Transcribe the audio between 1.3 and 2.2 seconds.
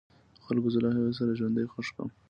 ژوندی خښ کړم.